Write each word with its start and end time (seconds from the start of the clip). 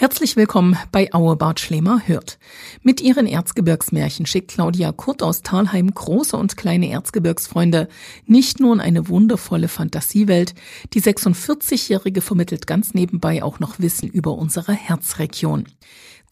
Herzlich 0.00 0.34
willkommen 0.34 0.78
bei 0.92 1.12
Auebart 1.12 1.60
Schlemer 1.60 2.00
hört. 2.06 2.38
Mit 2.82 3.02
ihren 3.02 3.26
Erzgebirgsmärchen 3.26 4.24
schickt 4.24 4.52
Claudia 4.52 4.92
Kurt 4.92 5.22
aus 5.22 5.42
Talheim 5.42 5.92
große 5.92 6.38
und 6.38 6.56
kleine 6.56 6.88
Erzgebirgsfreunde 6.88 7.86
nicht 8.24 8.60
nur 8.60 8.72
in 8.72 8.80
eine 8.80 9.08
wundervolle 9.10 9.68
Fantasiewelt, 9.68 10.54
die 10.94 11.02
46-Jährige 11.02 12.22
vermittelt 12.22 12.66
ganz 12.66 12.94
nebenbei 12.94 13.42
auch 13.42 13.60
noch 13.60 13.78
Wissen 13.78 14.08
über 14.08 14.32
unsere 14.38 14.72
Herzregion. 14.72 15.66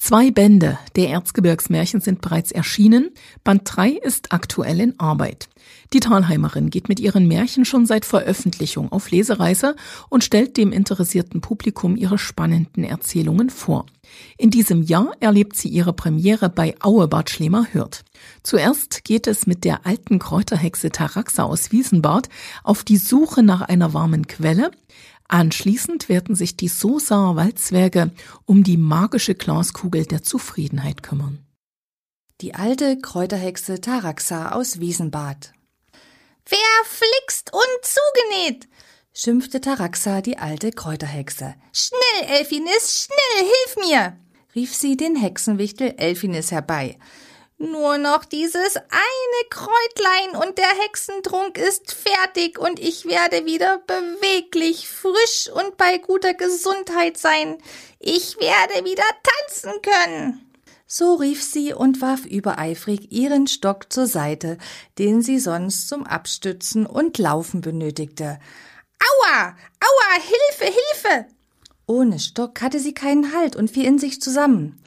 Zwei 0.01 0.31
Bände 0.31 0.79
der 0.95 1.09
Erzgebirgsmärchen 1.09 2.01
sind 2.01 2.21
bereits 2.21 2.53
erschienen. 2.53 3.11
Band 3.43 3.63
3 3.65 3.91
ist 3.91 4.33
aktuell 4.33 4.81
in 4.81 4.99
Arbeit. 5.01 5.49
Die 5.93 5.99
Talheimerin 5.99 6.71
geht 6.71 6.89
mit 6.89 7.01
ihren 7.01 7.27
Märchen 7.27 7.65
schon 7.65 7.85
seit 7.85 8.05
Veröffentlichung 8.05 8.93
auf 8.93 9.11
Lesereise 9.11 9.75
und 10.09 10.23
stellt 10.23 10.57
dem 10.57 10.71
interessierten 10.71 11.41
Publikum 11.41 11.97
ihre 11.97 12.17
spannenden 12.17 12.85
Erzählungen 12.85 13.51
vor. 13.51 13.87
In 14.39 14.51
diesem 14.51 14.83
Jahr 14.83 15.13
erlebt 15.19 15.57
sie 15.57 15.69
ihre 15.69 15.93
Premiere 15.93 16.49
bei 16.49 16.77
Aue 16.81 17.09
Bad 17.09 17.29
Schlemer 17.29 17.67
Hürth. 17.73 18.05
Zuerst 18.45 19.05
geht 19.05 19.27
es 19.27 19.49
mit 19.49 19.65
der 19.65 19.85
alten 19.85 20.21
Kräuterhexe 20.21 20.91
Taraxa 20.91 21.43
aus 21.43 21.73
Wiesenbad 21.73 22.29
auf 22.63 22.85
die 22.85 22.99
Suche 22.99 23.43
nach 23.43 23.63
einer 23.63 23.93
warmen 23.95 24.29
Quelle. 24.29 24.71
Anschließend 25.29 26.09
werden 26.09 26.35
sich 26.35 26.57
die 26.57 26.69
Sosaer 26.69 27.37
Waldzwerge 27.37 28.11
um 28.47 28.65
die 28.65 28.79
magische 28.79 29.35
Glaskugel 29.35 30.07
der 30.07 30.23
Zufriedenheit 30.23 31.03
kümmern. 31.03 31.45
Die 32.41 32.55
alte 32.55 32.99
Kräuterhexe 32.99 33.81
Taraxa 33.81 34.53
aus 34.53 34.81
Wiesenbad. 34.81 35.53
Verflixt 36.47 37.53
und 37.53 37.83
zugenäht, 37.83 38.69
schimpfte 39.13 39.61
Taraxa 39.61 40.23
die 40.23 40.39
alte 40.39 40.71
Kräuterhexe. 40.71 41.55
Schnell, 41.75 42.39
Elfinis, 42.39 43.05
schnell, 43.05 43.47
hilf 43.47 43.87
mir! 43.87 44.17
rief 44.55 44.75
sie 44.75 44.97
den 44.97 45.15
Hexenwichtel 45.15 45.95
Elfinis 45.99 46.53
herbei. 46.53 46.99
Nur 47.61 47.99
noch 47.99 48.25
dieses 48.25 48.77
eine 48.77 49.49
Kräutlein 49.51 50.47
und 50.47 50.59
der 50.59 50.71
Hexentrunk 50.85 51.59
ist 51.59 51.93
fertig 51.93 52.57
und 52.57 52.79
ich 52.79 53.05
werde 53.05 53.47
wieder 53.47 53.79
beweglich, 53.79 54.89
frisch 54.89 55.51
und 55.53 55.77
bei 55.77 55.99
guter 55.99 56.35
Gesundheit 56.35 57.19
sein. 57.19 57.59
Ich 57.99 58.37
werde 58.39 58.85
wieder 58.85 59.03
tanzen 59.49 59.73
können. 59.83 60.49
So 60.87 61.17
rief 61.17 61.43
sie 61.43 61.75
und 61.75 62.01
warf 62.01 62.25
übereifrig 62.25 63.11
ihren 63.11 63.49
Stock 63.49 63.93
zur 63.93 64.07
Seite, 64.07 64.57
den 64.99 65.21
sie 65.21 65.41
sonst 65.41 65.89
zum 65.89 66.07
Abstützen 66.07 66.87
und 66.87 67.19
Laufen 67.19 67.61
benötigte. 67.61 68.39
Aua! 69.01 69.57
Aua! 69.81 70.23
Hilfe! 70.23 70.65
Hilfe! 70.65 71.27
Ohne 71.87 72.21
Stock 72.21 72.61
hatte 72.61 72.79
sie 72.79 72.95
keinen 72.95 73.35
Halt 73.35 73.57
und 73.57 73.69
fiel 73.69 73.85
in 73.85 73.99
sich 73.99 74.23
zusammen. 74.23 74.81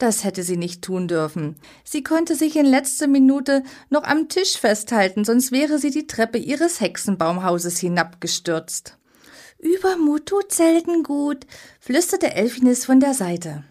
Das 0.00 0.24
hätte 0.24 0.42
sie 0.42 0.56
nicht 0.56 0.80
tun 0.80 1.08
dürfen. 1.08 1.56
Sie 1.84 2.02
konnte 2.02 2.34
sich 2.34 2.56
in 2.56 2.64
letzter 2.64 3.06
Minute 3.06 3.62
noch 3.90 4.04
am 4.04 4.30
Tisch 4.30 4.56
festhalten, 4.56 5.26
sonst 5.26 5.52
wäre 5.52 5.78
sie 5.78 5.90
die 5.90 6.06
Treppe 6.06 6.38
ihres 6.38 6.80
Hexenbaumhauses 6.80 7.78
hinabgestürzt. 7.78 8.96
Übermut 9.58 10.24
tut 10.24 10.52
selten 10.52 11.02
gut, 11.02 11.46
flüsterte 11.80 12.32
Elfinis 12.32 12.86
von 12.86 12.98
der 12.98 13.12
Seite. 13.12 13.62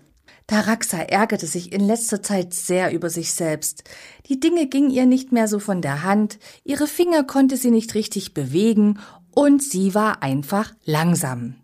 Taraxa 0.45 0.99
ärgerte 0.99 1.47
sich 1.47 1.71
in 1.71 1.81
letzter 1.81 2.21
Zeit 2.21 2.53
sehr 2.53 2.93
über 2.93 3.09
sich 3.09 3.33
selbst. 3.33 3.83
Die 4.27 4.39
Dinge 4.39 4.67
gingen 4.67 4.91
ihr 4.91 5.07
nicht 5.07 5.31
mehr 5.31 5.47
so 5.47 5.57
von 5.57 5.81
der 5.81 6.03
Hand, 6.03 6.37
ihre 6.63 6.85
Finger 6.85 7.23
konnte 7.23 7.57
sie 7.57 7.71
nicht 7.71 7.95
richtig 7.95 8.35
bewegen 8.35 8.99
und 9.33 9.63
sie 9.63 9.95
war 9.95 10.21
einfach 10.21 10.75
langsam. 10.85 11.55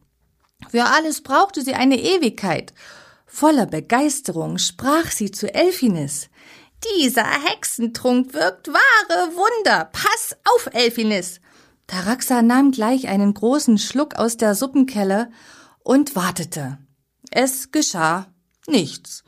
Für 0.72 0.86
alles 0.86 1.22
brauchte 1.22 1.62
sie 1.62 1.76
eine 1.76 2.00
Ewigkeit, 2.02 2.74
Voller 3.38 3.66
Begeisterung 3.66 4.58
sprach 4.60 5.12
sie 5.12 5.30
zu 5.30 5.54
Elfinis. 5.54 6.30
Dieser 6.98 7.26
Hexentrunk 7.26 8.34
wirkt 8.34 8.70
wahre 8.70 9.36
Wunder. 9.36 9.90
Pass 9.92 10.38
auf, 10.46 10.70
Elfinis. 10.72 11.42
Taraxa 11.86 12.42
nahm 12.42 12.72
gleich 12.72 13.10
einen 13.10 13.34
großen 13.34 13.78
Schluck 13.78 14.16
aus 14.16 14.38
der 14.38 14.56
Suppenkelle 14.56 15.32
und 15.84 16.16
wartete. 16.16 16.78
Es 17.30 17.74
geschah 17.74 18.28
nichts. 18.68 19.26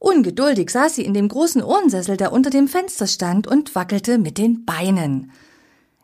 Ungeduldig 0.00 0.68
saß 0.70 0.96
sie 0.96 1.04
in 1.04 1.14
dem 1.14 1.28
großen 1.28 1.62
Ohrensessel, 1.62 2.16
der 2.16 2.32
unter 2.32 2.50
dem 2.50 2.66
Fenster 2.66 3.06
stand, 3.06 3.46
und 3.46 3.76
wackelte 3.76 4.18
mit 4.18 4.38
den 4.38 4.64
Beinen. 4.64 5.30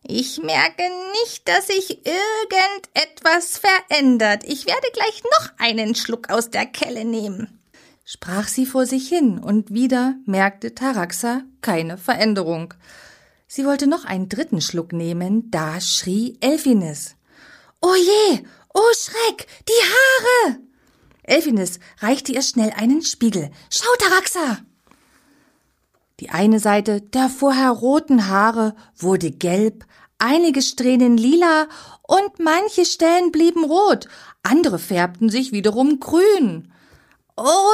Ich 0.05 0.43
merke 0.43 0.83
nicht, 1.23 1.49
dass 1.49 1.69
sich 1.69 2.01
irgendetwas 2.05 3.59
verändert. 3.59 4.43
Ich 4.45 4.67
werde 4.67 4.89
gleich 4.93 5.23
noch 5.23 5.51
einen 5.59 5.95
Schluck 5.95 6.31
aus 6.31 6.51
der 6.51 6.67
Kelle 6.67 7.05
nehmen. 7.05 7.61
Sprach 8.05 8.49
sie 8.49 8.67
vor 8.67 8.85
sich 8.85 9.09
hin, 9.09 9.39
und 9.39 9.73
wieder 9.73 10.17
merkte 10.27 10.75
Taraxa 10.75 11.43
keine 11.61 11.99
Veränderung. 11.99 12.75
Sie 13.47 13.65
wollte 13.65 13.87
noch 13.87 14.05
einen 14.05 14.29
dritten 14.29 14.61
Schluck 14.61 14.93
nehmen, 14.93 15.51
da 15.51 15.81
schrie 15.81 16.37
Elfinis. 16.41 17.15
Oh 17.81 17.95
je! 17.95 18.45
Oh 18.75 18.93
Schreck! 18.95 19.47
Die 19.69 20.49
Haare! 20.49 20.59
Elfinis 21.23 21.79
reichte 22.01 22.33
ihr 22.33 22.43
schnell 22.43 22.73
einen 22.75 23.03
Spiegel. 23.03 23.51
Schau, 23.71 23.91
Taraxa! 23.99 24.59
Die 26.23 26.31
eine 26.31 26.61
Seite 26.61 27.01
der 27.01 27.29
vorher 27.29 27.71
roten 27.71 28.29
Haare 28.29 28.77
wurde 28.97 29.33
gelb, 29.33 29.85
einige 30.19 30.63
Strähnen 30.63 31.17
lila 31.17 31.67
und 32.03 32.39
manche 32.39 32.85
Stellen 32.85 33.33
blieben 33.33 33.65
rot, 33.65 34.07
andere 34.45 34.79
färbten 34.79 35.31
sich 35.31 35.51
wiederum 35.51 35.99
grün. 35.99 36.73
Oh 37.37 37.73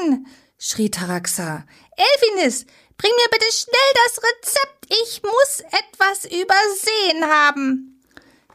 nein! 0.00 0.26
schrie 0.58 0.90
Taraxa. 0.90 1.64
Elfinis, 1.96 2.66
bring 2.96 3.12
mir 3.12 3.28
bitte 3.30 3.46
schnell 3.52 3.92
das 4.04 4.20
Rezept. 4.24 4.86
Ich 5.04 5.22
muss 5.22 5.60
etwas 5.60 6.24
übersehen 6.24 7.24
haben. 7.30 7.93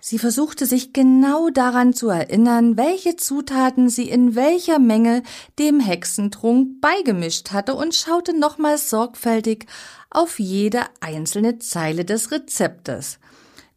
Sie 0.02 0.18
versuchte 0.18 0.66
sich 0.66 0.94
genau 0.94 1.50
daran 1.50 1.94
zu 1.94 2.10
erinnern, 2.10 2.78
welche 2.78 3.18
Zutaten 3.18 3.90
sie 3.90 4.10
in 4.10 4.36
welcher 4.36 4.80
Menge 4.80 5.24
dem 5.58 5.80
Hexentrunk 5.80 6.80
beigemischt 6.80 7.52
hatte 7.52 7.76
und 7.76 7.94
schaute 7.94 8.38
nochmals 8.38 8.90
sorgfältig 8.90 9.66
auf 10.10 10.40
jede 10.40 10.84
einzelne 11.02 11.60
Zeile 11.60 12.06
des 12.06 12.32
Rezeptes. 12.32 13.20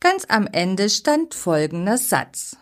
Ganz 0.01 0.25
am 0.29 0.47
Ende 0.51 0.89
stand 0.89 1.35
folgender 1.35 1.99
Satz. 1.99 2.57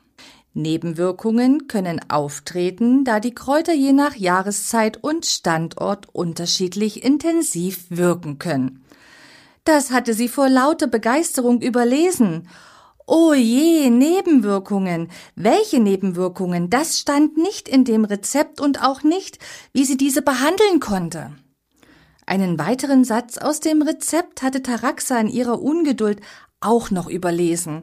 Nebenwirkungen 0.53 1.69
können 1.69 2.01
auftreten, 2.11 3.05
da 3.05 3.21
die 3.21 3.35
Kräuter 3.35 3.73
je 3.73 3.93
nach 3.93 4.17
Jahreszeit 4.17 5.03
und 5.03 5.25
Standort 5.25 6.09
unterschiedlich 6.13 7.05
intensiv 7.05 7.85
wirken 7.89 8.39
können. 8.39 8.85
Das 9.65 9.91
hatte 9.91 10.15
sie 10.15 10.29
vor 10.29 10.49
lauter 10.49 10.89
Begeisterung 10.89 11.61
überlesen 11.61 12.49
Oh 13.13 13.35
je, 13.35 13.91
Nebenwirkungen. 13.91 15.09
Welche 15.35 15.81
Nebenwirkungen? 15.81 16.71
Das 16.71 17.01
stand 17.01 17.37
nicht 17.37 17.69
in 17.69 17.85
dem 17.85 18.05
Rezept 18.05 18.61
und 18.61 18.85
auch 18.85 19.03
nicht, 19.03 19.41
wie 19.73 19.85
sie 19.85 19.97
diese 19.97 20.23
behandeln 20.23 20.79
konnte. 20.79 21.33
Einen 22.25 22.57
weiteren 22.57 23.03
Satz 23.03 23.37
aus 23.37 23.59
dem 23.59 23.83
Rezept 23.83 24.43
hatte 24.43 24.63
Taraxa 24.63 25.19
in 25.19 25.27
ihrer 25.27 25.61
Ungeduld 25.61 26.21
auch 26.61 26.93
noch 26.93 27.09
überlesen. 27.09 27.83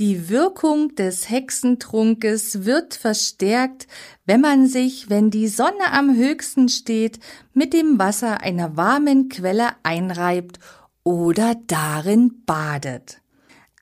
Die 0.00 0.28
Wirkung 0.28 0.96
des 0.96 1.30
Hexentrunkes 1.30 2.64
wird 2.64 2.94
verstärkt, 2.94 3.86
wenn 4.26 4.40
man 4.40 4.66
sich, 4.66 5.08
wenn 5.08 5.30
die 5.30 5.46
Sonne 5.46 5.92
am 5.92 6.16
höchsten 6.16 6.68
steht, 6.68 7.20
mit 7.54 7.72
dem 7.72 8.00
Wasser 8.00 8.40
einer 8.40 8.76
warmen 8.76 9.28
Quelle 9.28 9.68
einreibt 9.84 10.58
oder 11.04 11.54
darin 11.68 12.42
badet. 12.46 13.20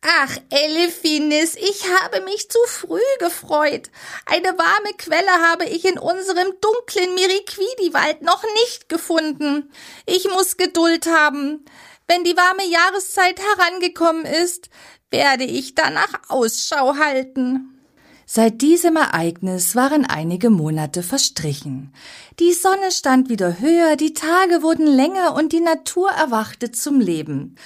Ach, 0.01 0.39
Elfinis, 0.51 1.57
ich 1.57 1.83
habe 2.01 2.21
mich 2.21 2.49
zu 2.49 2.59
früh 2.67 3.01
gefreut. 3.19 3.91
Eine 4.27 4.57
warme 4.57 4.93
Quelle 4.97 5.33
habe 5.51 5.65
ich 5.65 5.85
in 5.85 5.99
unserem 5.99 6.53
dunklen 6.61 7.15
Miriquidi-Wald 7.17 8.23
noch 8.23 8.45
nicht 8.63 8.89
gefunden. 8.89 9.73
Ich 10.07 10.29
muss 10.29 10.57
Geduld 10.57 11.07
haben. 11.07 11.65
Wenn 12.07 12.23
die 12.23 12.37
warme 12.37 12.65
Jahreszeit 12.65 13.41
herangekommen 13.41 14.25
ist, 14.25 14.71
werde 15.11 15.45
ich 15.45 15.75
danach 15.75 16.13
Ausschau 16.29 16.97
halten. 16.97 17.75
Seit 18.25 18.63
diesem 18.63 18.97
Ereignis 18.97 19.75
waren 19.75 20.05
einige 20.05 20.51
Monate 20.51 21.03
verstrichen. 21.03 21.93
Die 22.39 22.53
Sonne 22.53 22.93
stand 22.93 23.29
wieder 23.31 23.59
höher, 23.59 23.97
die 23.97 24.13
Tage 24.13 24.63
wurden 24.63 24.87
länger 24.87 25.35
und 25.35 25.53
die 25.53 25.61
Natur 25.61 26.11
erwachte 26.11 26.71
zum 26.71 27.01
Leben. 27.01 27.57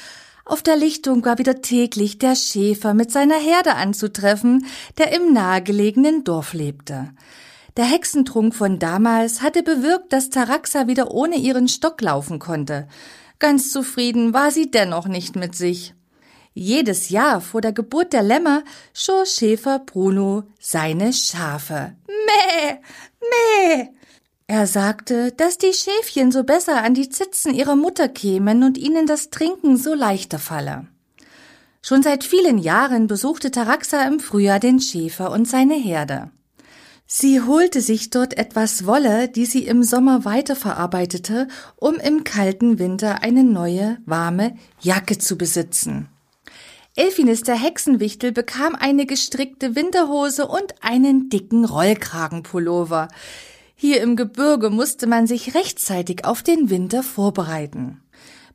Auf 0.45 0.63
der 0.63 0.77
Lichtung 0.77 1.25
war 1.25 1.39
wieder 1.39 1.63
täglich 1.63 2.19
der 2.19 2.35
Schäfer 2.35 2.95
mit 2.95 3.11
seiner 3.11 3.39
Herde 3.39 3.75
anzutreffen, 3.75 4.67
der 4.99 5.13
im 5.13 5.33
nahegelegenen 5.33 6.25
Dorf 6.25 6.53
lebte. 6.53 7.11
Der 7.77 7.85
Hexentrunk 7.85 8.55
von 8.55 8.79
damals 8.79 9.41
hatte 9.41 9.63
bewirkt, 9.63 10.13
dass 10.13 10.31
Taraxa 10.31 10.89
wieder 10.89 11.13
ohne 11.13 11.37
ihren 11.37 11.69
Stock 11.69 12.01
laufen 12.01 12.39
konnte. 12.39 12.87
Ganz 13.39 13.71
zufrieden 13.71 14.35
war 14.35 14.51
sie 14.51 14.71
dennoch 14.71 15.07
nicht 15.07 15.37
mit 15.37 15.55
sich. 15.55 15.95
Jedes 16.55 17.09
Jahr 17.09 17.41
vor 17.41 17.63
der 17.63 17.73
Geburt 17.73 18.13
der 18.13 18.23
Lämmer 18.23 18.63
schor 18.93 19.25
Schäfer 19.25 19.79
Bruno 19.79 20.45
seine 20.61 21.13
Schafe. 21.15 21.95
Mäh, 22.07 23.89
Er 24.53 24.67
sagte, 24.67 25.33
dass 25.33 25.57
die 25.57 25.73
Schäfchen 25.73 26.31
so 26.31 26.45
besser 26.45 26.85
an 26.85 26.93
die 26.93 27.09
Zitzen 27.09 27.55
ihrer 27.55 27.75
Mutter 27.75 28.07
kämen 28.07 28.65
und 28.65 28.77
ihnen 28.77 29.07
das 29.07 29.31
Trinken 29.31 29.79
so 29.79 29.95
leichter 29.95 30.39
falle. 30.39 30.89
Schon 31.81 32.03
seit 32.03 32.23
vielen 32.23 32.59
Jahren 32.59 33.07
besuchte 33.07 33.51
Taraxa 33.51 34.07
im 34.07 34.21
Frühjahr 34.21 34.61
den 34.61 34.79
Schäfer 34.79 35.31
und 35.31 35.49
seine 35.49 35.73
Herde. 35.73 36.31
Sie 37.07 37.41
holte 37.41 37.81
sich 37.81 38.11
dort 38.11 38.37
etwas 38.37 38.85
Wolle, 38.85 39.29
die 39.29 39.47
sie 39.47 39.65
im 39.65 39.83
Sommer 39.83 40.27
weiterverarbeitete, 40.27 41.49
um 41.77 41.95
im 41.95 42.23
kalten 42.23 42.79
Winter 42.79 43.23
eine 43.23 43.45
neue, 43.45 43.97
warme 44.05 44.55
Jacke 44.83 45.17
zu 45.17 45.39
besitzen. 45.39 46.11
Elfinis 46.95 47.43
der 47.43 47.57
Hexenwichtel 47.57 48.33
bekam 48.33 48.75
eine 48.75 49.07
gestrickte 49.07 49.77
Winterhose 49.77 50.47
und 50.47 50.75
einen 50.83 51.31
dicken 51.31 51.65
Rollkragenpullover. 51.65 53.09
Hier 53.85 54.01
im 54.01 54.15
Gebirge 54.15 54.71
musste 54.71 55.09
man 55.09 55.27
sich 55.27 55.57
rechtzeitig 55.57 56.25
auf 56.25 56.45
den 56.45 56.71
Winter 56.71 57.03
vorbereiten. 57.03 58.01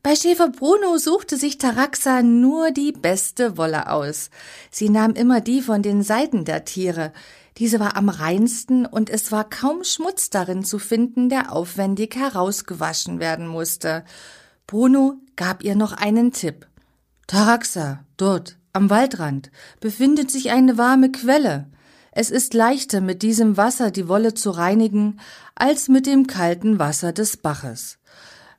Bei 0.02 0.16
Schäfer 0.16 0.48
Bruno 0.48 0.96
suchte 0.96 1.36
sich 1.36 1.58
Taraxa 1.58 2.22
nur 2.22 2.70
die 2.70 2.92
beste 2.92 3.58
Wolle 3.58 3.92
aus. 3.92 4.30
Sie 4.70 4.88
nahm 4.88 5.12
immer 5.12 5.42
die 5.42 5.60
von 5.60 5.82
den 5.82 6.02
Seiten 6.02 6.46
der 6.46 6.64
Tiere. 6.64 7.12
Diese 7.58 7.78
war 7.78 7.94
am 7.94 8.08
reinsten 8.08 8.86
und 8.86 9.10
es 9.10 9.30
war 9.30 9.46
kaum 9.46 9.84
Schmutz 9.84 10.30
darin 10.30 10.64
zu 10.64 10.78
finden, 10.78 11.28
der 11.28 11.52
aufwendig 11.52 12.16
herausgewaschen 12.16 13.20
werden 13.20 13.48
musste. 13.48 14.06
Bruno 14.66 15.16
gab 15.36 15.62
ihr 15.62 15.76
noch 15.76 15.92
einen 15.92 16.32
Tipp. 16.32 16.66
Taraxa, 17.26 18.02
dort, 18.16 18.56
am 18.72 18.88
Waldrand, 18.88 19.50
befindet 19.80 20.30
sich 20.30 20.52
eine 20.52 20.78
warme 20.78 21.12
Quelle. 21.12 21.66
Es 22.20 22.32
ist 22.32 22.52
leichter, 22.52 23.00
mit 23.00 23.22
diesem 23.22 23.56
Wasser 23.56 23.92
die 23.92 24.08
Wolle 24.08 24.34
zu 24.34 24.50
reinigen, 24.50 25.20
als 25.54 25.86
mit 25.86 26.04
dem 26.04 26.26
kalten 26.26 26.80
Wasser 26.80 27.12
des 27.12 27.36
Baches. 27.36 27.98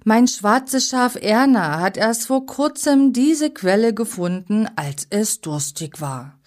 Mein 0.05 0.29
schwarzes 0.29 0.87
Schaf 0.87 1.17
Erna 1.21 1.81
hat 1.81 1.97
erst 1.97 2.27
vor 2.27 2.45
kurzem 2.45 3.11
diese 3.11 3.49
Quelle 3.49 3.93
gefunden, 3.93 4.69
als 4.77 5.07
es 5.09 5.41
durstig 5.41 5.99
war. 5.99 6.39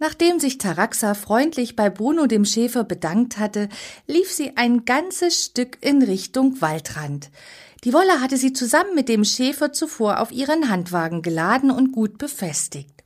Nachdem 0.00 0.40
sich 0.40 0.58
Taraxa 0.58 1.14
freundlich 1.14 1.76
bei 1.76 1.88
Bruno 1.90 2.26
dem 2.26 2.44
Schäfer 2.44 2.82
bedankt 2.82 3.38
hatte, 3.38 3.68
lief 4.08 4.32
sie 4.32 4.56
ein 4.56 4.84
ganzes 4.84 5.44
Stück 5.44 5.78
in 5.80 6.02
Richtung 6.02 6.60
Waldrand. 6.60 7.30
Die 7.84 7.92
Wolle 7.92 8.20
hatte 8.20 8.36
sie 8.36 8.52
zusammen 8.52 8.96
mit 8.96 9.08
dem 9.08 9.24
Schäfer 9.24 9.72
zuvor 9.72 10.18
auf 10.18 10.32
ihren 10.32 10.70
Handwagen 10.70 11.22
geladen 11.22 11.70
und 11.70 11.92
gut 11.92 12.18
befestigt. 12.18 12.99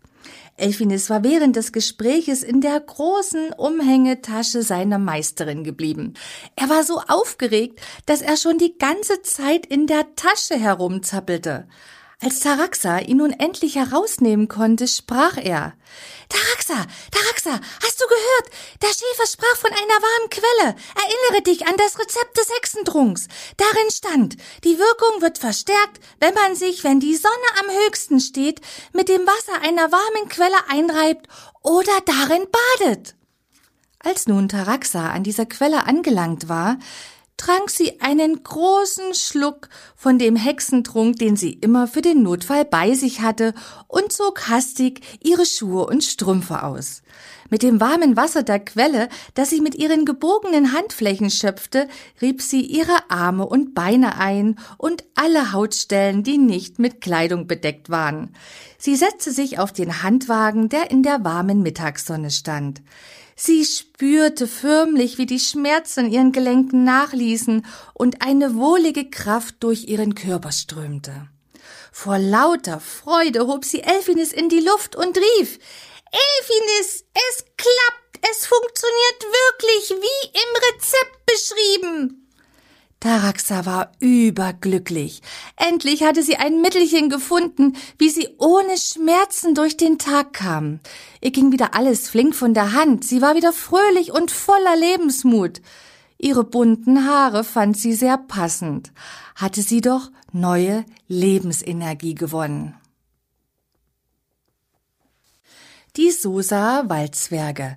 Elfinis 0.56 1.10
war 1.10 1.24
während 1.24 1.56
des 1.56 1.72
Gespräches 1.72 2.42
in 2.42 2.60
der 2.60 2.78
großen 2.78 3.52
Umhängetasche 3.54 4.62
seiner 4.62 4.98
Meisterin 4.98 5.64
geblieben. 5.64 6.14
Er 6.54 6.68
war 6.68 6.84
so 6.84 7.00
aufgeregt, 7.08 7.80
dass 8.06 8.22
er 8.22 8.36
schon 8.36 8.58
die 8.58 8.78
ganze 8.78 9.22
Zeit 9.22 9.66
in 9.66 9.86
der 9.86 10.14
Tasche 10.14 10.54
herumzappelte. 10.54 11.66
Als 12.24 12.40
Taraxa 12.40 13.00
ihn 13.00 13.18
nun 13.18 13.32
endlich 13.32 13.74
herausnehmen 13.74 14.48
konnte, 14.48 14.88
sprach 14.88 15.36
er. 15.36 15.74
Taraxa, 16.30 16.86
Taraxa, 17.10 17.60
hast 17.82 18.00
du 18.00 18.06
gehört? 18.06 18.50
Der 18.80 18.88
Schäfer 18.88 19.26
sprach 19.30 19.56
von 19.58 19.70
einer 19.70 19.82
warmen 19.82 20.30
Quelle. 20.30 20.74
Erinnere 20.94 21.42
dich 21.42 21.66
an 21.66 21.74
das 21.76 21.98
Rezept 21.98 22.38
des 22.38 22.48
Hexentrunks. 22.56 23.28
Darin 23.58 23.90
stand, 23.90 24.36
die 24.64 24.78
Wirkung 24.78 25.20
wird 25.20 25.36
verstärkt, 25.36 26.00
wenn 26.18 26.32
man 26.32 26.54
sich, 26.56 26.82
wenn 26.82 26.98
die 26.98 27.14
Sonne 27.14 27.34
am 27.60 27.66
höchsten 27.84 28.20
steht, 28.20 28.62
mit 28.94 29.10
dem 29.10 29.26
Wasser 29.26 29.60
einer 29.60 29.92
warmen 29.92 30.28
Quelle 30.30 30.56
einreibt 30.70 31.28
oder 31.62 31.92
darin 32.06 32.46
badet. 32.80 33.16
Als 33.98 34.26
nun 34.26 34.48
Taraxa 34.48 35.10
an 35.10 35.24
dieser 35.24 35.44
Quelle 35.44 35.84
angelangt 35.84 36.48
war, 36.48 36.78
trank 37.36 37.70
sie 37.70 38.00
einen 38.00 38.42
großen 38.42 39.14
Schluck 39.14 39.68
von 39.96 40.18
dem 40.18 40.36
Hexentrunk, 40.36 41.18
den 41.18 41.36
sie 41.36 41.52
immer 41.52 41.86
für 41.86 42.02
den 42.02 42.22
Notfall 42.22 42.64
bei 42.64 42.94
sich 42.94 43.20
hatte, 43.20 43.54
und 43.88 44.12
zog 44.12 44.48
hastig 44.48 45.00
ihre 45.22 45.46
Schuhe 45.46 45.86
und 45.86 46.04
Strümpfe 46.04 46.62
aus. 46.62 47.02
Mit 47.50 47.62
dem 47.62 47.80
warmen 47.80 48.16
Wasser 48.16 48.42
der 48.42 48.58
Quelle, 48.58 49.08
das 49.34 49.50
sie 49.50 49.60
mit 49.60 49.74
ihren 49.74 50.04
gebogenen 50.04 50.72
Handflächen 50.72 51.30
schöpfte, 51.30 51.88
rieb 52.22 52.40
sie 52.40 52.62
ihre 52.62 53.10
Arme 53.10 53.46
und 53.46 53.74
Beine 53.74 54.18
ein 54.18 54.58
und 54.78 55.04
alle 55.14 55.52
Hautstellen, 55.52 56.22
die 56.22 56.38
nicht 56.38 56.78
mit 56.78 57.00
Kleidung 57.00 57.46
bedeckt 57.46 57.90
waren. 57.90 58.34
Sie 58.78 58.96
setzte 58.96 59.30
sich 59.30 59.58
auf 59.58 59.72
den 59.72 60.02
Handwagen, 60.02 60.68
der 60.68 60.90
in 60.90 61.02
der 61.02 61.24
warmen 61.24 61.62
Mittagssonne 61.62 62.30
stand. 62.30 62.82
Sie 63.36 63.64
spürte 63.64 64.46
förmlich, 64.46 65.18
wie 65.18 65.26
die 65.26 65.40
Schmerzen 65.40 66.10
ihren 66.10 66.32
Gelenken 66.32 66.84
nachließen 66.84 67.66
und 67.92 68.22
eine 68.22 68.54
wohlige 68.54 69.10
Kraft 69.10 69.56
durch 69.60 69.88
ihren 69.88 70.14
Körper 70.14 70.52
strömte. 70.52 71.28
Vor 71.92 72.18
lauter 72.18 72.80
Freude 72.80 73.46
hob 73.46 73.64
sie 73.64 73.82
Elfinis 73.82 74.32
in 74.32 74.48
die 74.48 74.60
Luft 74.60 74.96
und 74.96 75.16
rief 75.16 75.58
Elfinis, 76.10 77.04
es 77.12 77.44
klappt, 77.56 78.28
es 78.30 78.46
funktioniert 78.46 79.22
wirklich 79.22 79.90
wie 79.90 80.28
im 80.28 80.74
Rezept 80.74 81.26
beschrieben. 81.26 82.23
Taraxa 83.00 83.66
war 83.66 83.92
überglücklich. 84.00 85.20
Endlich 85.56 86.02
hatte 86.02 86.22
sie 86.22 86.36
ein 86.36 86.62
Mittelchen 86.62 87.10
gefunden, 87.10 87.76
wie 87.98 88.08
sie 88.08 88.28
ohne 88.38 88.78
Schmerzen 88.78 89.54
durch 89.54 89.76
den 89.76 89.98
Tag 89.98 90.32
kam. 90.32 90.80
Ihr 91.20 91.30
ging 91.30 91.52
wieder 91.52 91.74
alles 91.74 92.08
flink 92.08 92.34
von 92.34 92.54
der 92.54 92.72
Hand. 92.72 93.04
Sie 93.04 93.20
war 93.20 93.34
wieder 93.36 93.52
fröhlich 93.52 94.12
und 94.12 94.30
voller 94.30 94.76
Lebensmut. 94.76 95.60
Ihre 96.18 96.44
bunten 96.44 97.06
Haare 97.06 97.44
fand 97.44 97.76
sie 97.76 97.92
sehr 97.92 98.16
passend. 98.16 98.92
Hatte 99.34 99.60
sie 99.60 99.82
doch 99.82 100.10
neue 100.32 100.86
Lebensenergie 101.06 102.14
gewonnen. 102.14 102.74
Die 105.96 106.10
Sosa 106.10 106.84
Waldzwerge. 106.88 107.76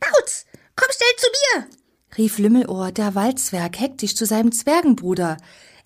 Bautz, 0.00 0.46
komm 0.76 0.88
schnell 0.90 1.16
zu 1.16 1.26
mir! 1.30 1.83
Rief 2.16 2.38
Lümmelohr, 2.38 2.92
der 2.92 3.14
Waldzwerg, 3.14 3.78
hektisch 3.78 4.14
zu 4.14 4.26
seinem 4.26 4.52
Zwergenbruder. 4.52 5.36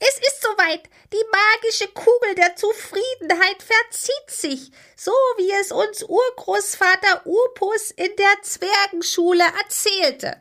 Es 0.00 0.16
ist 0.18 0.42
soweit. 0.42 0.82
Die 1.12 1.24
magische 1.32 1.88
Kugel 1.92 2.34
der 2.36 2.54
Zufriedenheit 2.54 3.62
verzieht 3.62 4.30
sich, 4.30 4.70
so 4.96 5.10
wie 5.38 5.50
es 5.60 5.72
uns 5.72 6.04
Urgroßvater 6.04 7.26
Urpus 7.26 7.90
in 7.90 8.10
der 8.18 8.42
Zwergenschule 8.42 9.44
erzählte. 9.62 10.36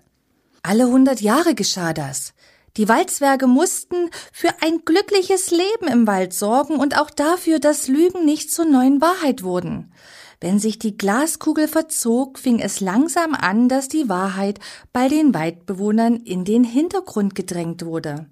Alle 0.62 0.88
hundert 0.88 1.22
Jahre 1.22 1.56
geschah 1.56 1.94
das. 1.94 2.34
Die 2.76 2.88
Waldzwerge 2.88 3.48
mussten 3.48 4.12
für 4.32 4.50
ein 4.62 4.86
glückliches 4.86 5.50
Leben 5.50 5.88
im 5.88 6.06
Wald 6.06 6.34
sorgen 6.34 6.76
und 6.76 7.00
auch 7.00 7.10
dafür, 7.10 7.60
dass 7.60 7.88
Lügen 7.88 8.26
nicht 8.26 8.52
zur 8.52 8.66
neuen 8.66 9.02
Wahrheit 9.02 9.42
wurden. 9.42 9.92
Wenn 10.40 10.60
sich 10.60 10.78
die 10.78 10.96
Glaskugel 10.96 11.68
verzog, 11.68 12.38
fing 12.38 12.60
es 12.60 12.80
langsam 12.80 13.34
an, 13.34 13.70
dass 13.70 13.88
die 13.88 14.08
Wahrheit 14.08 14.60
bei 14.94 15.08
den 15.08 15.34
Waldbewohnern 15.34 16.18
in 16.18 16.46
den 16.46 16.64
Hintergrund 16.64 17.34
gedrängt 17.34 17.84
wurde. 17.84 18.28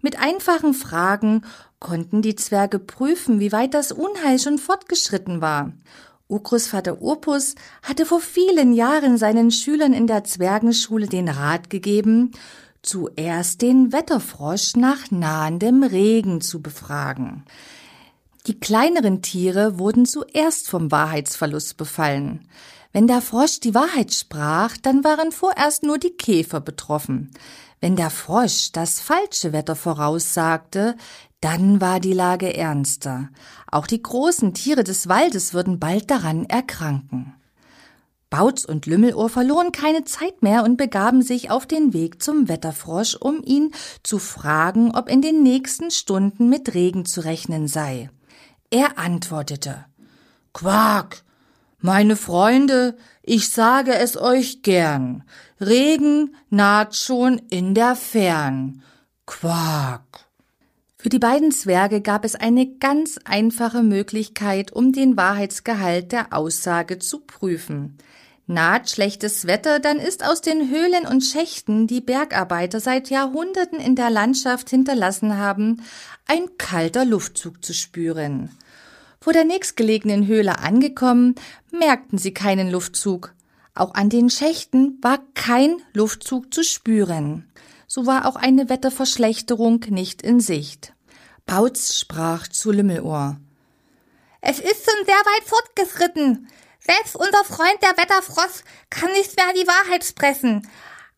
Mit 0.00 0.18
einfachen 0.18 0.72
Fragen 0.72 1.42
konnten 1.78 2.22
die 2.22 2.36
Zwerge 2.36 2.78
prüfen, 2.78 3.38
wie 3.38 3.52
weit 3.52 3.74
das 3.74 3.92
Unheil 3.92 4.38
schon 4.38 4.58
fortgeschritten 4.58 5.40
war. 5.40 5.72
Urgroßvater 6.28 7.02
Urpus 7.02 7.54
hatte 7.82 8.06
vor 8.06 8.20
vielen 8.20 8.72
Jahren 8.72 9.18
seinen 9.18 9.50
Schülern 9.50 9.92
in 9.92 10.06
der 10.06 10.24
Zwergenschule 10.24 11.06
den 11.06 11.28
Rat 11.28 11.68
gegeben, 11.68 12.32
zuerst 12.80 13.60
den 13.60 13.92
Wetterfrosch 13.92 14.74
nach 14.76 15.10
nahendem 15.10 15.82
Regen 15.82 16.40
zu 16.40 16.62
befragen. 16.62 17.44
Die 18.48 18.58
kleineren 18.58 19.22
Tiere 19.22 19.78
wurden 19.78 20.04
zuerst 20.04 20.68
vom 20.68 20.90
Wahrheitsverlust 20.90 21.76
befallen. 21.76 22.48
Wenn 22.92 23.06
der 23.06 23.22
Frosch 23.22 23.60
die 23.60 23.74
Wahrheit 23.74 24.12
sprach, 24.12 24.76
dann 24.76 25.04
waren 25.04 25.30
vorerst 25.30 25.84
nur 25.84 25.98
die 25.98 26.10
Käfer 26.10 26.60
betroffen. 26.60 27.30
Wenn 27.80 27.94
der 27.94 28.10
Frosch 28.10 28.72
das 28.72 29.00
falsche 29.00 29.52
Wetter 29.52 29.76
voraussagte, 29.76 30.96
dann 31.40 31.80
war 31.80 32.00
die 32.00 32.12
Lage 32.12 32.52
ernster. 32.56 33.28
Auch 33.70 33.86
die 33.86 34.02
großen 34.02 34.54
Tiere 34.54 34.82
des 34.82 35.08
Waldes 35.08 35.54
würden 35.54 35.78
bald 35.78 36.10
daran 36.10 36.44
erkranken. 36.44 37.34
Bautz 38.28 38.64
und 38.64 38.86
Lümmelohr 38.86 39.28
verloren 39.28 39.70
keine 39.70 40.04
Zeit 40.04 40.42
mehr 40.42 40.64
und 40.64 40.78
begaben 40.78 41.22
sich 41.22 41.50
auf 41.50 41.66
den 41.66 41.92
Weg 41.92 42.22
zum 42.22 42.48
Wetterfrosch, 42.48 43.14
um 43.14 43.42
ihn 43.44 43.72
zu 44.02 44.18
fragen, 44.18 44.96
ob 44.96 45.08
in 45.08 45.22
den 45.22 45.44
nächsten 45.44 45.92
Stunden 45.92 46.48
mit 46.48 46.74
Regen 46.74 47.04
zu 47.04 47.20
rechnen 47.20 47.68
sei. 47.68 48.10
Er 48.72 48.98
antwortete 48.98 49.84
Quark, 50.54 51.24
meine 51.80 52.16
Freunde, 52.16 52.96
ich 53.22 53.50
sage 53.50 53.92
es 53.92 54.16
euch 54.16 54.62
gern, 54.62 55.24
Regen 55.60 56.34
naht 56.48 56.96
schon 56.96 57.36
in 57.50 57.74
der 57.74 57.96
Fern. 57.96 58.82
Quark. 59.26 60.26
Für 60.96 61.10
die 61.10 61.18
beiden 61.18 61.52
Zwerge 61.52 62.00
gab 62.00 62.24
es 62.24 62.34
eine 62.34 62.66
ganz 62.66 63.18
einfache 63.26 63.82
Möglichkeit, 63.82 64.72
um 64.72 64.94
den 64.94 65.18
Wahrheitsgehalt 65.18 66.10
der 66.10 66.32
Aussage 66.32 66.98
zu 66.98 67.20
prüfen. 67.20 67.98
Naht 68.46 68.90
schlechtes 68.90 69.46
Wetter, 69.46 69.78
dann 69.78 69.98
ist 69.98 70.24
aus 70.24 70.40
den 70.40 70.68
Höhlen 70.68 71.06
und 71.06 71.22
Schächten, 71.22 71.86
die 71.86 72.00
Bergarbeiter 72.00 72.80
seit 72.80 73.08
Jahrhunderten 73.08 73.78
in 73.78 73.94
der 73.94 74.10
Landschaft 74.10 74.68
hinterlassen 74.68 75.38
haben, 75.38 75.82
ein 76.26 76.58
kalter 76.58 77.04
Luftzug 77.04 77.64
zu 77.64 77.72
spüren. 77.72 78.50
Vor 79.20 79.32
der 79.32 79.44
nächstgelegenen 79.44 80.26
Höhle 80.26 80.58
angekommen, 80.58 81.36
merkten 81.70 82.18
sie 82.18 82.34
keinen 82.34 82.70
Luftzug. 82.70 83.32
Auch 83.74 83.94
an 83.94 84.10
den 84.10 84.28
Schächten 84.28 84.98
war 85.00 85.20
kein 85.34 85.76
Luftzug 85.94 86.52
zu 86.52 86.64
spüren. 86.64 87.48
So 87.86 88.06
war 88.06 88.26
auch 88.26 88.36
eine 88.36 88.68
Wetterverschlechterung 88.68 89.84
nicht 89.88 90.22
in 90.22 90.40
Sicht. 90.40 90.94
Bautz 91.46 91.96
sprach 91.96 92.48
zu 92.48 92.72
Lümmelohr. 92.72 93.38
Es 94.40 94.58
ist 94.58 94.84
schon 94.84 95.06
sehr 95.06 95.14
weit 95.14 95.44
fortgeschritten. 95.44 96.48
Selbst 96.84 97.14
unser 97.14 97.44
Freund 97.44 97.80
der 97.80 97.96
Wetterfrost 97.96 98.64
kann 98.90 99.12
nicht 99.12 99.36
mehr 99.36 99.52
die 99.54 99.68
Wahrheit 99.68 100.04
sprechen. 100.04 100.68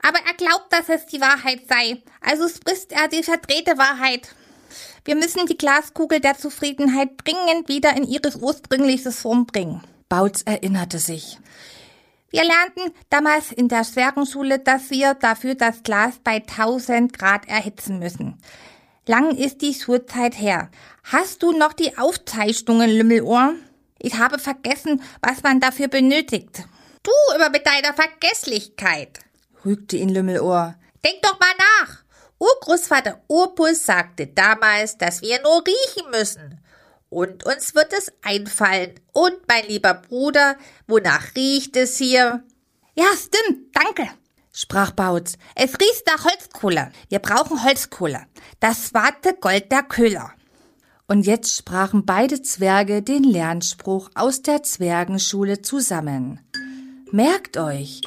Aber 0.02 0.18
er 0.18 0.34
glaubt, 0.34 0.70
dass 0.70 0.90
es 0.90 1.06
die 1.06 1.20
Wahrheit 1.20 1.62
sei. 1.68 2.02
Also 2.20 2.48
spricht 2.48 2.92
er 2.92 3.08
die 3.08 3.22
verdrehte 3.22 3.78
Wahrheit. 3.78 4.34
Wir 5.06 5.14
müssen 5.14 5.46
die 5.46 5.56
Glaskugel 5.56 6.20
der 6.20 6.36
Zufriedenheit 6.36 7.10
dringend 7.24 7.68
wieder 7.68 7.96
in 7.96 8.04
ihres 8.04 8.36
ursprüngliches 8.36 9.20
Form 9.20 9.46
bringen. 9.46 9.82
Bautz 10.10 10.42
erinnerte 10.44 10.98
sich. 10.98 11.38
Wir 12.30 12.44
lernten 12.44 12.92
damals 13.08 13.52
in 13.52 13.68
der 13.68 13.84
Zwergenschule, 13.84 14.58
dass 14.58 14.90
wir 14.90 15.14
dafür 15.14 15.54
das 15.54 15.82
Glas 15.82 16.14
bei 16.22 16.36
1000 16.36 17.16
Grad 17.16 17.48
erhitzen 17.48 17.98
müssen. 17.98 18.38
Lang 19.06 19.36
ist 19.36 19.62
die 19.62 19.72
Schulzeit 19.72 20.38
her. 20.38 20.70
Hast 21.04 21.42
du 21.42 21.52
noch 21.52 21.72
die 21.72 21.96
Aufzeichnungen, 21.96 22.90
Lümmelohr? 22.90 23.54
Ich 24.04 24.18
habe 24.18 24.38
vergessen, 24.38 25.02
was 25.22 25.42
man 25.42 25.60
dafür 25.60 25.88
benötigt. 25.88 26.64
Du 27.02 27.10
immer 27.34 27.48
mit 27.48 27.66
deiner 27.66 27.94
Vergesslichkeit, 27.94 29.18
rügte 29.64 29.96
ihn 29.96 30.10
Lümmelohr. 30.10 30.74
Denk 31.02 31.22
doch 31.22 31.40
mal 31.40 31.54
nach. 31.80 32.04
Urgroßvater 32.38 33.22
Urpus 33.28 33.86
sagte 33.86 34.26
damals, 34.26 34.98
dass 34.98 35.22
wir 35.22 35.40
nur 35.40 35.64
riechen 35.66 36.10
müssen. 36.10 36.60
Und 37.08 37.46
uns 37.46 37.74
wird 37.74 37.94
es 37.94 38.12
einfallen. 38.20 39.00
Und 39.14 39.38
mein 39.48 39.66
lieber 39.68 39.94
Bruder, 39.94 40.56
wonach 40.86 41.34
riecht 41.34 41.74
es 41.76 41.96
hier? 41.96 42.44
Ja, 42.94 43.06
stimmt, 43.16 43.74
danke, 43.74 44.10
sprach 44.52 44.90
Bautz. 44.90 45.38
Es 45.54 45.72
riecht 45.80 46.06
nach 46.06 46.26
Holzkohle. 46.26 46.92
Wir 47.08 47.20
brauchen 47.20 47.64
Holzkohle. 47.64 48.26
Das 48.60 48.92
warte 48.92 49.32
Gold 49.32 49.72
der 49.72 49.82
Köhler. 49.82 50.34
Und 51.14 51.26
jetzt 51.26 51.56
sprachen 51.56 52.04
beide 52.04 52.42
Zwerge 52.42 53.00
den 53.00 53.22
Lernspruch 53.22 54.10
aus 54.16 54.42
der 54.42 54.64
Zwergenschule 54.64 55.62
zusammen. 55.62 56.40
Merkt 57.12 57.56
euch, 57.56 58.00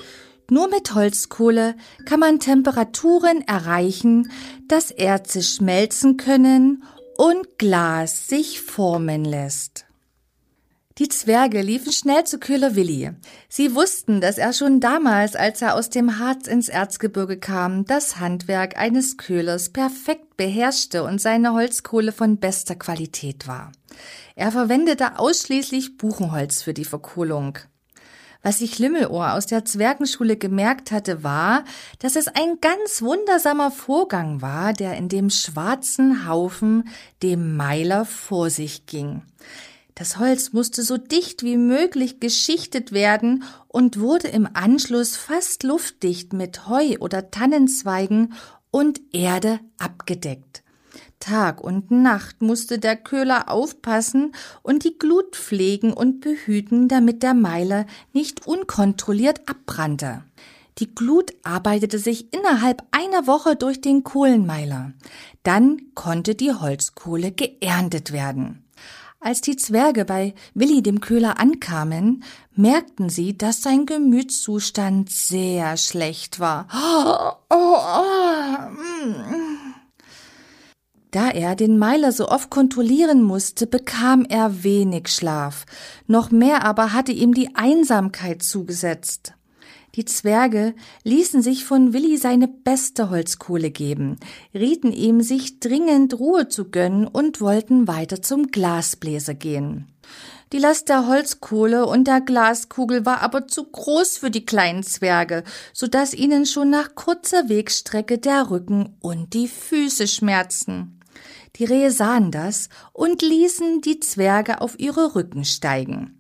nur 0.50 0.68
mit 0.68 0.94
Holzkohle 0.94 1.78
kann 2.04 2.20
man 2.20 2.42
Temperaturen 2.42 3.48
erreichen, 3.48 4.30
dass 4.68 4.92
Erze 4.92 5.42
schmelzen 5.42 6.18
können 6.18 6.84
und 7.16 7.58
Glas 7.58 8.28
sich 8.28 8.60
formen 8.60 9.24
lässt. 9.24 9.87
Die 10.98 11.10
Zwerge 11.10 11.62
liefen 11.62 11.92
schnell 11.92 12.24
zu 12.24 12.40
Köhler 12.40 12.76
Willi. 12.76 13.12
Sie 13.50 13.76
wussten, 13.76 14.20
dass 14.20 14.40
er 14.40 14.52
schon 14.52 14.80
damals, 14.80 15.36
als 15.36 15.62
er 15.62 15.76
aus 15.76 15.92
dem 15.92 16.18
Harz 16.18 16.48
ins 16.48 16.70
Erzgebirge 16.70 17.38
kam, 17.38 17.86
das 17.86 18.20
Handwerk 18.20 18.78
eines 18.78 19.18
Köhlers 19.18 19.70
perfekt 19.70 20.38
beherrschte 20.38 21.04
und 21.04 21.22
seine 21.22 21.54
Holzkohle 21.54 22.12
von 22.12 22.38
bester 22.38 22.74
Qualität 22.76 23.48
war. 23.48 23.72
Er 24.36 24.52
verwendete 24.52 25.20
ausschließlich 25.20 25.98
Buchenholz 25.98 26.64
für 26.64 26.74
die 26.74 26.86
Verkohlung. 26.86 27.60
Was 28.42 28.60
sich 28.60 28.80
Limmelohr 28.80 29.34
aus 29.34 29.46
der 29.46 29.66
Zwergenschule 29.66 30.36
gemerkt 30.36 30.92
hatte, 30.92 31.24
war, 31.24 31.64
dass 32.00 32.16
es 32.16 32.28
ein 32.28 32.60
ganz 32.60 33.04
wundersamer 33.04 33.70
Vorgang 33.70 34.42
war, 34.42 34.74
der 34.74 34.96
in 34.96 35.10
dem 35.10 35.30
schwarzen 35.30 36.28
Haufen 36.28 36.90
dem 37.22 37.56
Meiler 37.56 38.06
vor 38.06 38.50
sich 38.50 38.88
ging. 38.88 39.22
Das 40.00 40.20
Holz 40.20 40.54
musste 40.54 40.84
so 40.84 40.98
dicht 40.98 41.42
wie 41.42 41.58
möglich 41.58 42.20
geschichtet 42.20 42.92
werden 42.92 43.44
und 43.68 44.00
wurde 44.00 44.28
im 44.28 44.48
Anschluss 44.54 45.16
fast 45.16 45.64
luftdicht 45.64 46.34
mit 46.34 46.68
Heu 46.68 46.98
oder 47.00 47.32
Tannenzweigen 47.32 48.34
und 48.70 49.02
Erde 49.12 49.60
abgedeckt. 49.80 50.62
Tag 51.20 51.64
und 51.64 51.90
Nacht 51.90 52.44
musste 52.44 52.78
der 52.78 52.96
Köhler 52.96 53.50
aufpassen 53.50 54.34
und 54.62 54.84
die 54.84 55.00
Glut 55.00 55.36
pflegen 55.36 55.94
und 55.94 56.22
behüten, 56.22 56.88
damit 56.88 57.24
der 57.24 57.34
Meiler 57.34 57.88
nicht 58.14 58.46
unkontrolliert 58.46 59.50
abbrannte. 59.50 60.24
Die 60.78 60.94
Glut 60.94 61.34
arbeitete 61.42 61.98
sich 61.98 62.32
innerhalb 62.36 62.84
einer 62.92 63.26
Woche 63.26 63.56
durch 63.56 63.82
den 63.82 64.04
Kohlenmeiler. 64.04 64.94
Dann 65.42 65.96
konnte 65.96 66.36
die 66.36 66.54
Holzkohle 66.54 67.32
geerntet 67.32 68.12
werden. 68.12 68.64
Als 69.20 69.42
die 69.42 69.56
Zwerge 69.56 70.06
bei 70.06 70.36
Willi 70.54 70.84
dem 70.84 71.02
Köhler 71.02 71.40
ankamen, 71.40 72.24
merkten 72.56 73.10
sie, 73.10 73.38
dass 73.38 73.62
sein 73.62 73.86
Gemütszustand 73.86 75.10
sehr 75.10 75.78
schlecht 75.78 76.40
war. 76.40 76.68
Da 81.12 81.30
er 81.30 81.56
den 81.56 81.80
Meiler 81.80 82.12
so 82.12 82.28
oft 82.28 82.50
kontrollieren 82.50 83.24
musste, 83.24 83.66
bekam 83.66 84.26
er 84.26 84.64
wenig 84.64 85.08
Schlaf. 85.08 85.66
Noch 86.06 86.32
mehr 86.32 86.66
aber 86.66 86.92
hatte 86.92 87.14
ihm 87.14 87.34
die 87.34 87.56
Einsamkeit 87.56 88.44
zugesetzt. 88.44 89.34
Die 89.96 90.06
Zwerge 90.06 90.76
ließen 91.04 91.42
sich 91.42 91.66
von 91.66 91.94
Willi 91.94 92.18
seine 92.18 92.48
beste 92.48 93.10
Holzkohle 93.10 93.72
geben, 93.72 94.18
rieten 94.54 94.92
ihm, 94.92 95.22
sich 95.22 95.60
dringend 95.60 96.20
Ruhe 96.20 96.48
zu 96.48 96.70
gönnen 96.70 97.08
und 97.08 97.42
wollten 97.42 97.88
weiter 97.88 98.22
zum 98.22 98.48
Glasbläser 98.48 99.34
gehen. 99.34 99.88
Die 100.54 100.60
Last 100.60 100.88
der 100.88 101.08
Holzkohle 101.08 101.86
und 101.86 102.08
der 102.08 102.22
Glaskugel 102.22 103.06
war 103.06 103.22
aber 103.22 103.48
zu 103.48 103.66
groß 103.66 104.18
für 104.18 104.32
die 104.32 104.46
kleinen 104.46 104.84
Zwerge, 104.84 105.44
so 105.74 105.88
dass 105.88 106.14
ihnen 106.14 106.46
schon 106.46 106.70
nach 106.70 106.96
kurzer 106.96 107.50
Wegstrecke 107.50 108.18
der 108.18 108.50
Rücken 108.50 108.96
und 109.02 109.34
die 109.34 109.50
Füße 109.50 110.08
schmerzten. 110.08 111.02
Die 111.58 111.66
Rehe 111.66 111.92
sahen 111.92 112.32
das 112.32 112.70
und 112.94 113.22
ließen 113.22 113.82
die 113.82 114.00
Zwerge 114.00 114.62
auf 114.62 114.80
ihre 114.80 115.16
Rücken 115.16 115.44
steigen. 115.44 116.17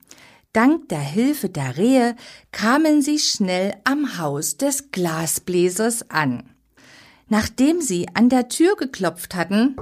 Dank 0.57 0.89
der 0.89 0.97
Hilfe 0.97 1.49
der 1.49 1.77
Rehe 1.77 2.15
kamen 2.51 3.03
sie 3.03 3.19
schnell 3.19 3.75
am 3.83 4.17
Haus 4.17 4.57
des 4.57 4.89
Glasbläsers 4.89 6.09
an. 6.09 6.49
Nachdem 7.29 7.79
sie 7.79 8.07
an 8.15 8.27
der 8.29 8.49
Tür 8.49 8.75
geklopft 8.75 9.35
hatten 9.35 9.75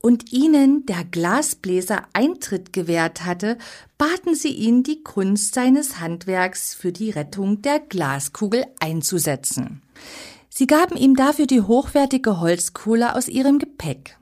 und 0.00 0.32
ihnen 0.32 0.86
der 0.86 1.04
Glasbläser 1.04 2.04
Eintritt 2.14 2.72
gewährt 2.72 3.26
hatte, 3.26 3.58
baten 3.98 4.34
sie 4.34 4.52
ihn, 4.52 4.82
die 4.82 5.02
Kunst 5.02 5.52
seines 5.52 6.00
Handwerks 6.00 6.72
für 6.72 6.90
die 6.90 7.10
Rettung 7.10 7.60
der 7.60 7.80
Glaskugel 7.80 8.64
einzusetzen. 8.80 9.82
Sie 10.48 10.66
gaben 10.66 10.96
ihm 10.96 11.16
dafür 11.16 11.46
die 11.46 11.60
hochwertige 11.60 12.40
Holzkohle 12.40 13.14
aus 13.14 13.28
ihrem 13.28 13.58
Gepäck. 13.58 14.16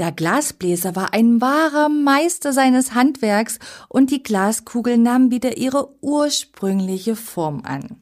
Der 0.00 0.12
Glasbläser 0.12 0.96
war 0.96 1.12
ein 1.12 1.42
wahrer 1.42 1.90
Meister 1.90 2.54
seines 2.54 2.94
Handwerks 2.94 3.58
und 3.90 4.10
die 4.10 4.22
Glaskugel 4.22 4.96
nahm 4.96 5.30
wieder 5.30 5.58
ihre 5.58 5.94
ursprüngliche 6.00 7.14
Form 7.14 7.60
an. 7.66 8.00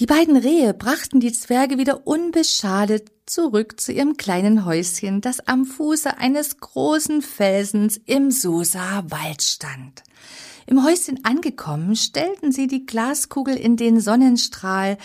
Die 0.00 0.06
beiden 0.06 0.36
Rehe 0.36 0.74
brachten 0.74 1.20
die 1.20 1.32
Zwerge 1.32 1.78
wieder 1.78 2.08
unbeschadet 2.08 3.12
zurück 3.24 3.80
zu 3.80 3.92
ihrem 3.92 4.16
kleinen 4.16 4.64
Häuschen, 4.64 5.20
das 5.20 5.38
am 5.46 5.64
Fuße 5.64 6.18
eines 6.18 6.56
großen 6.56 7.22
Felsens 7.22 8.00
im 8.04 8.32
Sosa 8.32 9.04
Wald 9.08 9.42
stand. 9.44 10.02
Im 10.66 10.84
Häuschen 10.84 11.24
angekommen, 11.24 11.96
stellten 11.96 12.52
sie 12.52 12.66
die 12.66 12.86
Glaskugel 12.86 13.56
in 13.56 13.76
den 13.76 14.00
Sonnenstrahl, 14.00 14.98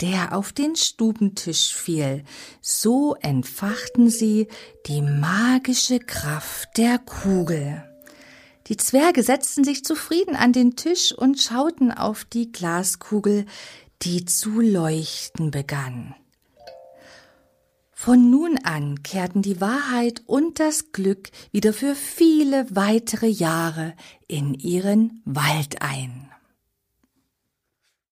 der 0.00 0.36
auf 0.36 0.52
den 0.52 0.76
Stubentisch 0.76 1.72
fiel. 1.72 2.24
So 2.60 3.14
entfachten 3.20 4.10
sie 4.10 4.48
die 4.86 5.02
magische 5.02 6.00
Kraft 6.00 6.76
der 6.76 6.98
Kugel. 6.98 7.84
Die 8.66 8.76
Zwerge 8.76 9.22
setzten 9.22 9.62
sich 9.62 9.84
zufrieden 9.84 10.36
an 10.36 10.52
den 10.52 10.74
Tisch 10.74 11.12
und 11.12 11.40
schauten 11.40 11.92
auf 11.92 12.24
die 12.24 12.50
Glaskugel, 12.50 13.44
die 14.02 14.24
zu 14.24 14.60
leuchten 14.60 15.50
begann. 15.50 16.14
Von 18.04 18.28
nun 18.30 18.58
an 18.64 19.02
kehrten 19.02 19.40
die 19.40 19.62
Wahrheit 19.62 20.24
und 20.26 20.60
das 20.60 20.92
Glück 20.92 21.30
wieder 21.52 21.72
für 21.72 21.94
viele 21.94 22.66
weitere 22.68 23.28
Jahre 23.28 23.94
in 24.28 24.52
ihren 24.52 25.22
Wald 25.24 25.80
ein. 25.80 26.28